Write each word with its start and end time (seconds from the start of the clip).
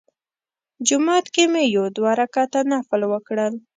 جومات 0.87 1.25
کې 1.33 1.43
مې 1.51 1.63
یو 1.75 1.85
دوه 1.95 2.11
رکعته 2.21 2.59
نفل 2.71 3.01
وکړل. 3.07 3.53